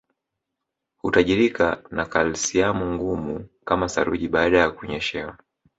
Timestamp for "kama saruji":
3.65-4.27